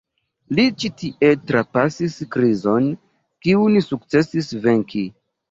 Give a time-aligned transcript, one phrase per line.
[0.59, 2.89] Li ĉi tie trapasis krizon,
[3.49, 5.07] kiun sukcesis venki.